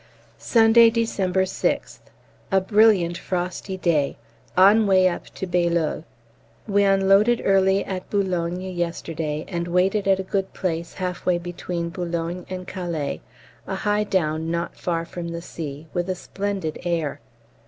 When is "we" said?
6.67-6.83